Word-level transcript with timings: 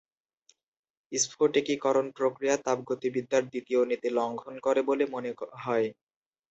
স্ফটিকীকরণ 1.11 2.05
প্রক্রিয়া 2.17 2.55
তাপগতিবিদ্যার 2.65 3.43
দ্বিতীয় 3.45 3.81
নীতি 3.89 4.09
লঙ্ঘন 4.17 4.55
করে 4.59 4.81
বলে 4.89 5.03
মনে 5.13 5.31
হয়। 5.63 5.87